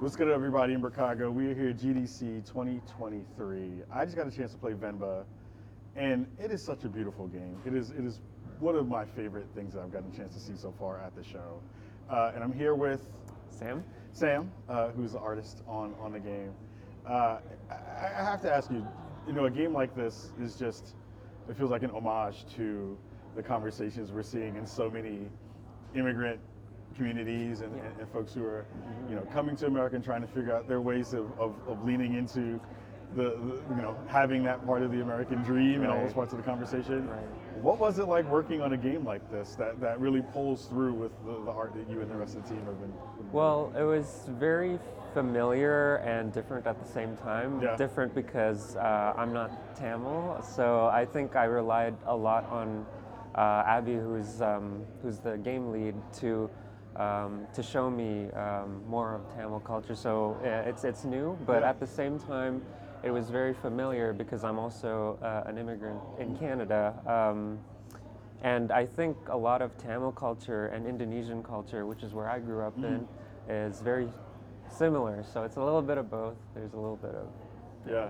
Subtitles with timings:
[0.00, 1.30] What's good, everybody in Chicago?
[1.30, 3.82] We are here at GDC 2023.
[3.92, 5.24] I just got a chance to play Venba,
[5.94, 7.60] and it is such a beautiful game.
[7.66, 8.22] It is it is
[8.60, 11.14] one of my favorite things that I've gotten a chance to see so far at
[11.14, 11.60] the show.
[12.08, 13.10] Uh, and I'm here with
[13.50, 13.84] Sam?
[14.12, 16.54] Sam, uh, who's the artist on on the game.
[17.06, 17.40] Uh,
[17.70, 18.86] I, I have to ask you,
[19.26, 20.94] you know, a game like this is just
[21.46, 22.96] it feels like an homage to
[23.36, 25.28] the conversations we're seeing in so many
[25.94, 26.40] immigrant
[26.96, 27.84] communities and, Yeah.
[27.84, 28.66] and, and folks who are,
[29.08, 31.84] you know, coming to America and trying to figure out their ways of, of, of
[31.84, 32.60] leaning into
[33.16, 36.32] the, the, you know, having that part of the American dream and all those parts
[36.32, 37.08] of the conversation.
[37.08, 37.18] Right.
[37.60, 40.94] What was it like working on a game like this that, that really pulls through
[40.94, 42.90] with the, the art that you and the rest of the team have been?
[42.90, 44.78] been Well, it was very
[45.12, 47.60] familiar and different at the same time.
[47.60, 47.76] Yeah.
[47.76, 52.86] Different because uh, I'm not Tamil, so I think I relied a lot on
[53.34, 56.48] uh, Abhi, who's um, who's the game lead, to
[57.00, 59.94] um, to show me um, more of Tamil culture.
[59.94, 60.36] So
[60.70, 61.70] it's it's new, but Yeah.
[61.70, 62.62] at the same time,
[63.02, 66.82] it was very familiar because I'm also uh, an immigrant in Canada.
[67.06, 67.40] Um,
[68.42, 72.38] And I think a lot of Tamil culture and Indonesian culture, which is where I
[72.40, 73.06] grew up in,
[73.48, 74.08] is very
[74.68, 75.22] similar.
[75.32, 76.38] So it's a little bit of both.
[76.54, 77.28] There's a little bit of
[77.84, 78.08] Yeah.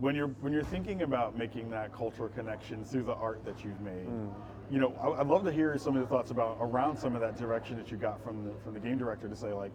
[0.00, 3.80] When you're when you're thinking about making that cultural connection through the art that you've
[3.80, 4.32] made, mm.
[4.70, 7.20] you know, I, I'd love to hear some of the thoughts about around some of
[7.20, 9.72] that direction that you got from the from the game director to say like,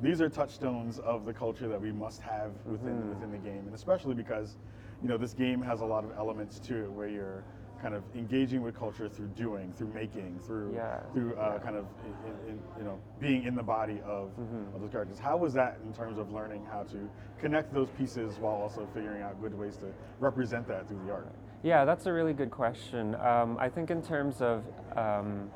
[0.00, 3.10] these are touchstones of the culture that we must have within mm-hmm.
[3.10, 4.56] within the game, and especially because,
[5.00, 7.44] you know, this game has a lot of elements to it where you're
[7.82, 11.86] kind of engaging with culture through doing, through making, through Yeah, through uh, kind of
[12.24, 14.30] in, in, you know being in the body of,
[14.74, 15.18] of those characters.
[15.18, 17.10] How was that in terms of learning how to
[17.40, 19.86] connect those pieces while also figuring out good ways to
[20.20, 21.28] represent that through the art?
[21.64, 23.16] Yeah, that's a really good question.
[23.16, 24.64] Um, I think in terms of
[24.96, 25.50] um,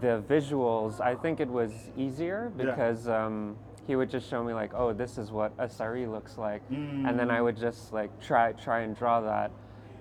[0.00, 2.66] the visuals, I think it was easier Yeah.
[2.66, 3.56] because um,
[3.86, 7.18] he would just show me like, oh, this is what a sari looks like, and
[7.18, 9.50] then I would just like try try and draw that.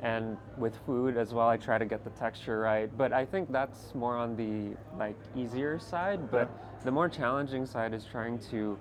[0.01, 2.89] And with food as well, I try to get the texture right.
[2.97, 6.31] But I think that's more on the like easier side.
[6.31, 6.49] But
[6.83, 8.77] the more challenging side is trying to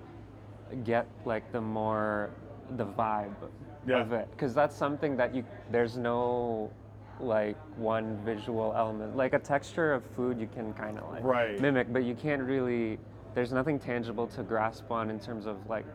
[0.83, 2.29] get like the more
[2.77, 3.35] the vibe
[3.87, 4.01] Yeah.
[4.01, 6.71] of it because that's something that you there's no
[7.19, 11.59] like one visual element like a texture of food you can kind of like Right.
[11.59, 12.99] mimic but you can't really
[13.33, 15.85] there's nothing tangible to grasp on in terms of like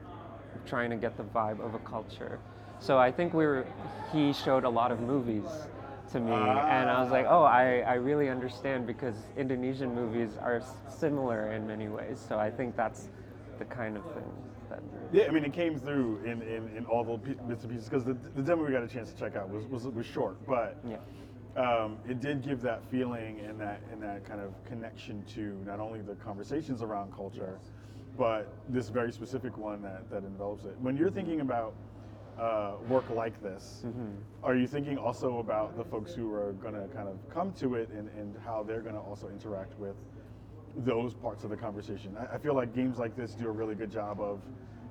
[0.66, 2.40] trying to get the vibe of a culture
[2.80, 3.66] so i think we were
[4.12, 5.44] he showed a lot of movies
[6.12, 6.30] to me.
[6.32, 11.66] And i was like oh I, I really understand because indonesian movies are similar in
[11.66, 12.24] many ways.
[12.28, 13.08] So i think that's
[13.58, 14.30] the kind of thing
[14.70, 14.80] that
[15.12, 18.04] Yeah, I mean, it came through in, in, in all the bits and pieces because
[18.04, 20.76] the, the demo we got a chance to check out was, was, was short, but
[20.88, 20.96] yeah.
[21.56, 25.80] um, it did give that feeling and that and that kind of connection to not
[25.80, 27.58] only the conversations around culture,
[28.16, 30.76] but this very specific one that, that envelops it.
[30.80, 31.74] When you're thinking about
[32.38, 33.84] uh, work like this,
[34.42, 37.74] are you thinking also about the folks who are going to kind of come to
[37.76, 39.96] it and, and how they're going to also interact with
[40.78, 42.16] those parts of the conversation?
[42.18, 44.40] I, I feel like games like this do a really good job of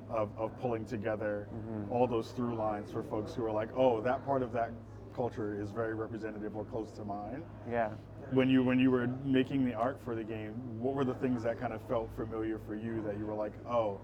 [0.09, 1.47] of, of pulling together
[1.89, 4.69] all those through lines for folks who are like, oh, that part of that
[5.15, 7.41] culture is very representative or close to mine.
[7.69, 7.89] yeah
[8.31, 11.43] When you when you were making the art for the game, what were the things
[11.43, 14.01] that kind of felt familiar for you that you were like, oh,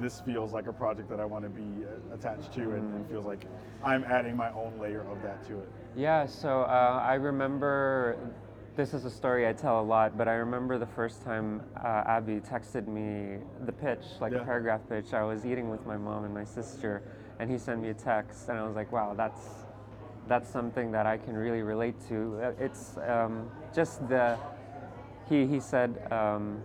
[0.00, 3.08] this feels like a project that I want to be uh, attached to, and, and
[3.08, 3.46] feels like
[3.82, 5.68] I'm adding my own layer of that to it.
[5.96, 8.16] Yeah, so uh, I remember
[8.74, 12.04] this is a story I tell a lot, but I remember the first time uh,
[12.04, 14.40] Abhi texted me the pitch, like Yeah.
[14.40, 15.12] a paragraph pitch.
[15.12, 17.02] I was eating with my mom and my sister,
[17.38, 19.66] and he sent me a text, and I was like, wow, that's
[20.28, 22.40] that's something that I can really relate to.
[22.42, 24.38] Uh, It's um, just the
[25.28, 26.62] he he said um,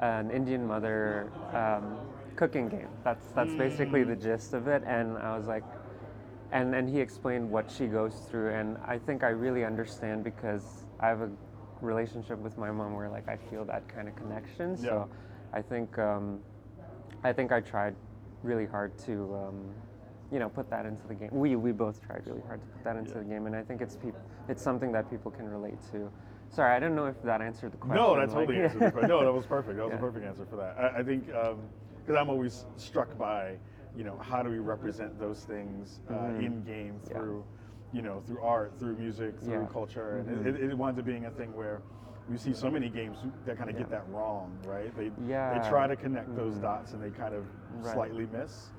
[0.00, 1.98] an Indian mother um,
[2.38, 2.88] cooking game.
[3.04, 5.64] That's that's basically the gist of it, and I was like,
[6.52, 10.86] and and he explained what she goes through, and I think I really understand because
[11.00, 11.30] I have a
[11.80, 14.76] relationship with my mom where like I feel that kind of connection.
[14.76, 15.08] So
[15.52, 16.38] I think um,
[17.24, 17.94] I think I tried
[18.42, 19.12] really hard to.
[19.34, 19.74] Um,
[20.30, 21.30] you know, put that into the game.
[21.32, 23.18] We we both tried really hard to put that into Yeah.
[23.20, 26.12] the game, and I think it's peop- it's something that people can relate to.
[26.50, 27.96] Sorry, I don't know if that answered the question.
[28.04, 29.08] No, that like- totally answered the question.
[29.08, 29.78] No, that was perfect.
[29.78, 29.96] That was Yeah.
[29.96, 30.76] a perfect answer for that.
[30.78, 31.30] I, I think
[32.08, 33.58] because I'm always struck by,
[33.94, 36.38] you know, how do we represent those things uh, Mhm.
[36.42, 37.18] in game Yeah.
[37.18, 37.44] through,
[37.92, 39.66] you know, through art, through music, through Yeah.
[39.66, 41.82] culture, and it, it, it winds up being a thing where.
[42.30, 43.16] We see so many games
[43.46, 44.94] that kind of get that wrong, right?
[44.94, 45.58] They Yeah.
[45.62, 46.62] they try to connect those Mhm.
[46.62, 47.94] dots and they kind of Right.
[47.94, 48.70] slightly miss.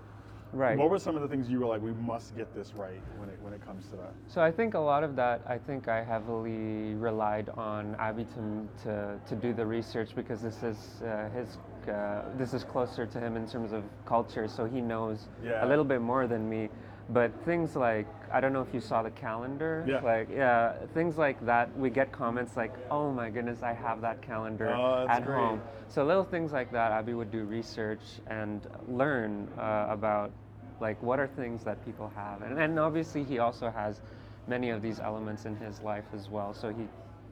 [0.51, 0.77] Right.
[0.77, 3.29] What were some of the things you were like, we must get this right when
[3.29, 4.13] it when it comes to that?
[4.27, 8.83] So I think a lot of that, I think I heavily relied on Abhi to,
[8.83, 11.57] to, to do the research because this is uh, his
[11.87, 15.65] uh, this is closer to him in terms of culture, so he knows Yeah.
[15.65, 16.69] a little bit more than me.
[17.09, 19.99] But things like I don't know if you saw the calendar, Yeah.
[20.01, 21.75] like yeah, things like that.
[21.77, 25.35] We get comments like, "Oh my goodness, I have that calendar Oh, at great.
[25.35, 30.31] home." So little things like that, Abhi would do research and learn uh, about
[30.79, 34.01] like what are things that people have, and and obviously he also has
[34.47, 36.53] many of these elements in his life as well.
[36.53, 36.87] So he,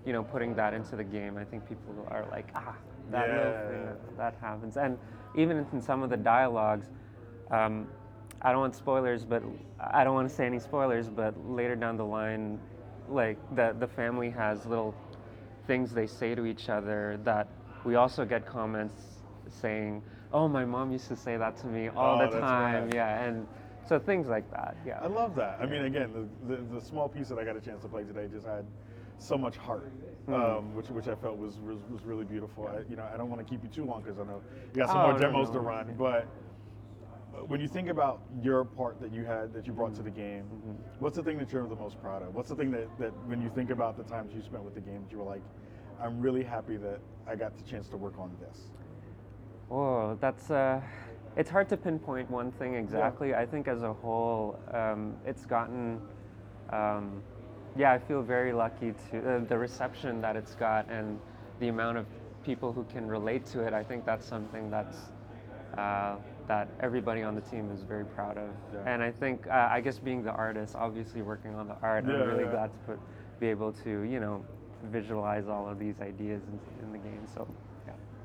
[0.05, 2.75] you know, putting that into the game, I think people are like, ah,
[3.11, 4.97] that little thing that, that happens, and
[5.35, 6.87] even in some of the dialogues.
[7.51, 7.87] Um,
[8.41, 9.43] I don't want spoilers, but
[9.79, 11.09] I don't want to say any spoilers.
[11.09, 12.59] But later down the line,
[13.09, 14.95] like the the family has little
[15.65, 17.47] things they say to each other that
[17.83, 19.01] we also get comments
[19.49, 20.01] saying,
[20.31, 23.47] "Oh, my mom used to say that to me all Oh, the time." Yeah, and
[23.87, 24.75] so things like that.
[24.85, 24.99] Yeah.
[25.01, 25.57] I love that.
[25.61, 26.11] I mean, again,
[26.47, 28.65] the, the, the small piece that I got a chance to play today just had
[29.17, 29.91] so much heart,
[30.27, 30.33] Hmm.
[30.33, 32.67] um, which which I felt was was, was really beautiful.
[32.67, 34.41] I, you know, I don't want to keep you too long because I know
[34.73, 35.63] you got some Oh, more demos no, to no.
[35.65, 35.95] run.
[35.97, 36.27] But
[37.45, 40.43] when you think about your part that you had that you brought to the game,
[40.43, 40.73] Mm-hmm.
[40.99, 42.33] what's the thing that you're the most proud of?
[42.33, 44.81] What's the thing that, that when you think about the times you spent with the
[44.81, 45.43] game, that you were like,
[46.01, 48.71] I'm really happy that I got the chance to work on this.
[49.69, 50.81] Oh, that's uh,
[51.35, 53.35] it's hard to pinpoint one thing exactly.
[53.35, 55.99] I think as a whole, um, it's gotten,
[56.71, 57.21] um,
[57.75, 61.19] yeah, I feel very lucky to uh, the reception that it's got and
[61.59, 62.05] the amount of
[62.43, 63.73] people who can relate to it.
[63.73, 64.97] I think that's something that's
[65.77, 66.15] uh,
[66.47, 68.49] that everybody on the team is very proud of.
[68.73, 68.93] Yeah.
[68.93, 72.13] And I think, uh, I guess, being the artist, obviously working on the art, Yeah,
[72.13, 72.51] I'm really yeah.
[72.51, 72.99] glad to put,
[73.39, 74.43] be able to, you know,
[74.85, 77.27] visualize all of these ideas in, in the game.
[77.33, 77.47] So.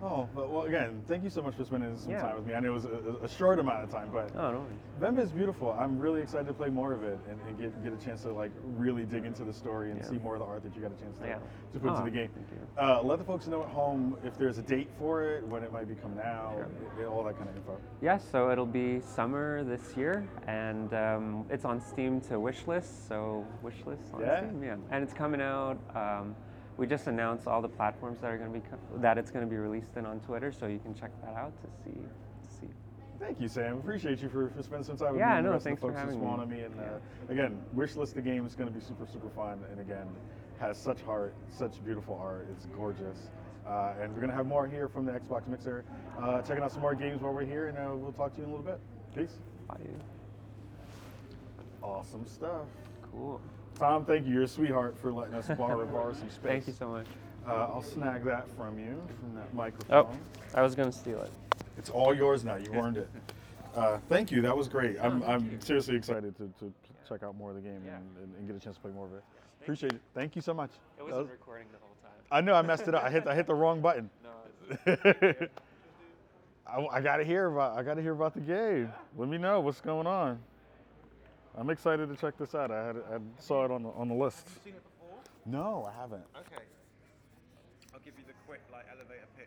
[0.04, 2.22] Oh, but, well, again, thank you so much for spending some Yeah.
[2.22, 2.54] time with me.
[2.54, 4.66] I know it was a, a short amount of time, but Oh, no.
[5.00, 5.70] Venba is beautiful.
[5.78, 8.32] I'm really excited to play more of it and, and get, get a chance to
[8.32, 10.08] like really dig into the story and Yeah.
[10.10, 11.38] see more of the art that you got a chance to, Yeah.
[11.72, 12.30] to put Oh, into the game.
[12.34, 12.58] thank you.
[12.76, 15.72] Uh, let the folks know at home if there's a date for it, when it
[15.72, 16.66] might be coming out,
[16.96, 17.08] Sure.
[17.08, 17.78] all that kind of info.
[18.00, 23.06] Yeah, so it'll be summer this year, and um, it's on Steam to wishlist.
[23.06, 24.38] So wishlist on Yeah?
[24.38, 25.78] Steam, yeah, and it's coming out.
[25.94, 26.34] Um,
[26.76, 28.64] we just announced all the platforms that are going to be
[29.00, 31.52] that it's going to be released in on Twitter, so you can check that out
[31.62, 32.68] to see to see.
[33.20, 33.78] Thank you, Sam.
[33.78, 35.78] Appreciate you for, for spending some time with Yeah, me and no, the rest thanks
[35.82, 36.56] of for the folks who me.
[36.56, 36.62] me.
[36.62, 36.98] And uh,
[37.28, 39.60] again, wishlist the game is going to be super, super fun.
[39.70, 40.08] And again,
[40.58, 42.48] has such heart, such beautiful art.
[42.50, 43.30] It's gorgeous.
[43.66, 45.84] Uh, and we're going to have more here from the Xbox Mixer.
[46.20, 48.44] Uh, checking out some more games while we're here, and uh, we'll talk to you
[48.44, 48.80] in a little bit.
[49.14, 49.38] Peace.
[49.68, 49.76] Bye.
[51.82, 52.66] Awesome stuff.
[53.12, 53.40] Cool.
[53.78, 54.34] Tom, thank you.
[54.34, 56.42] You're a sweetheart for letting us borrow, borrow some space.
[56.42, 57.06] Thank you so much.
[57.46, 60.06] Uh, I'll snag that from you, from that microphone.
[60.06, 60.10] Oh.
[60.54, 61.30] I was going to steal it.
[61.76, 62.56] It's all yours now.
[62.56, 63.08] You earned it.
[63.74, 64.42] Uh, thank you.
[64.42, 64.98] That was great.
[65.00, 66.70] I'm, I'm seriously excited to, to
[67.08, 67.96] check out more of the game Yeah.
[68.22, 69.24] and, and, get a chance to play more of it.
[69.62, 70.00] Appreciate it.
[70.14, 70.72] Thank you so much.
[70.98, 72.12] It That was- recording the whole time.
[72.30, 73.02] I know I messed it up.
[73.02, 74.10] I hit I hit the wrong button.
[74.86, 75.48] No.
[76.66, 78.92] I, I gotta hear about I gotta hear about the game.
[79.16, 80.38] Let me know what's going on.
[81.56, 82.70] I'm excited to check this out.
[82.70, 84.48] I had I saw it on the on the list.
[84.64, 85.18] seen it before?
[85.44, 86.24] No, I haven't.
[86.36, 86.64] Okay.
[87.92, 89.40] I'll give you the quick like elevator pitch.